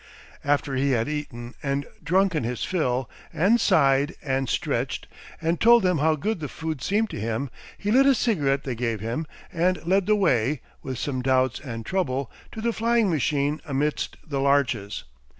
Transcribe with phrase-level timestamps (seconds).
[0.43, 5.05] After he had eaten and drunken his fill and sighed and stretched
[5.39, 8.73] and told them how good the food seemed to him, he lit a cigarette they
[8.73, 13.61] gave him and led the way, with some doubts and trouble, to the flying machine
[13.63, 15.03] amidst the larches.